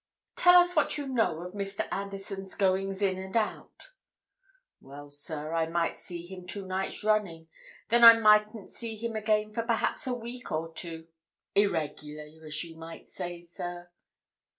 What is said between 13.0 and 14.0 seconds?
say, sir."